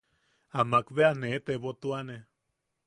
Amak 0.59 0.87
bea 0.95 1.11
ne 1.19 1.29
tebotuane. 1.45 2.17